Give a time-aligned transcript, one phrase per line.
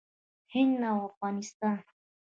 [0.53, 1.77] هند او افغانستان